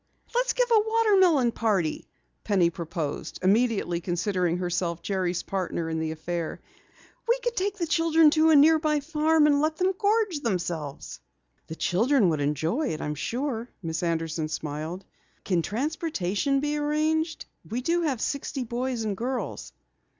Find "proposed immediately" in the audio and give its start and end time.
2.71-4.01